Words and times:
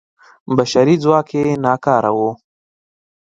بشري 0.55 0.95
ځواک 1.03 1.27
یې 1.37 1.45
ناکاره 1.63 2.11
و. 2.17 2.19